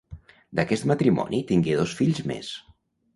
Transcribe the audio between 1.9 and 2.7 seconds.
fills més.